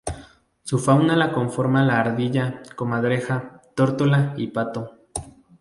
[0.63, 4.95] Su fauna la conforma la ardilla, comadreja, tórtola y pato.